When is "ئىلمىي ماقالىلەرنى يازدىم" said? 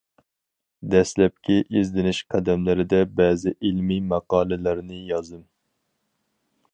3.69-5.45